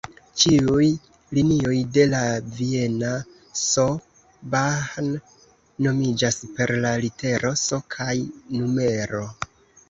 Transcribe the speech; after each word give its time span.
Ĉiuj 0.41 0.85
linioj 1.37 1.73
de 1.97 2.05
la 2.13 2.21
viena 2.61 3.11
"S-Bahn" 3.65 5.11
nomiĝas 5.89 6.41
per 6.57 6.75
la 6.87 6.95
litero 7.05 7.53
"S" 7.67 7.81
kaj 7.97 8.11
numero. 8.57 9.23